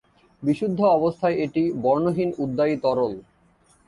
[0.43, 3.13] বিশুদ্ধ অবস্থায় এটি বর্ণহীন উদ্বায়ী তরল।